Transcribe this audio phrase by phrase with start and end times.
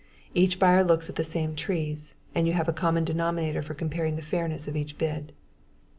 [0.33, 4.15] Each buyer looks at the same trees, and you have a common denominator for comparing
[4.15, 5.31] the fairness of each bid.